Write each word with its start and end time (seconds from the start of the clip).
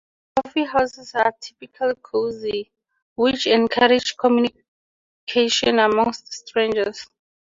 Coffee 0.43 0.63
houses 0.65 1.13
are 1.13 1.31
typically 1.39 1.93
cozy, 2.01 2.71
which 3.13 3.45
encourages 3.45 4.13
communication 4.13 5.77
amongst 5.77 6.33
strangers. 6.33 7.07